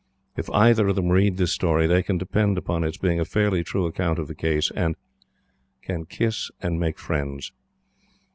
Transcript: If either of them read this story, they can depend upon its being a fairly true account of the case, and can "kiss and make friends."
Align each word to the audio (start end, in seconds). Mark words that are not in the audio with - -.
If 0.35 0.49
either 0.49 0.87
of 0.87 0.95
them 0.95 1.09
read 1.09 1.37
this 1.37 1.51
story, 1.51 1.85
they 1.85 2.01
can 2.01 2.17
depend 2.17 2.57
upon 2.57 2.83
its 2.83 2.97
being 2.97 3.19
a 3.19 3.23
fairly 3.23 3.63
true 3.63 3.85
account 3.85 4.17
of 4.17 4.27
the 4.27 4.33
case, 4.33 4.71
and 4.75 4.95
can 5.83 6.07
"kiss 6.07 6.49
and 6.59 6.79
make 6.79 6.97
friends." 6.97 7.51